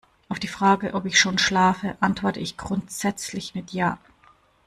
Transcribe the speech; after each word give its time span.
Auf 0.29 0.39
die 0.39 0.47
Frage, 0.47 0.95
ob 0.95 1.05
ich 1.05 1.19
schon 1.19 1.37
schlafe, 1.37 1.95
antworte 1.99 2.39
ich 2.39 2.57
grundsätzlich 2.57 3.53
mit 3.53 3.69
ja. 3.69 3.99